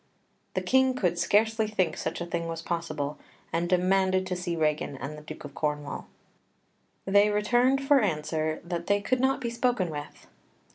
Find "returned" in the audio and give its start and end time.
7.29-7.83